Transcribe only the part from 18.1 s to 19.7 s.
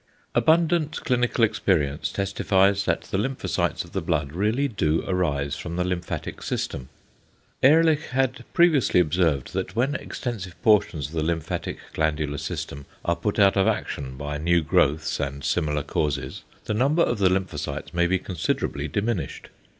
considerably diminished.